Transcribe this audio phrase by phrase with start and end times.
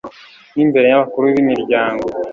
[0.55, 2.05] n'imbere y'abakuru b'imiryango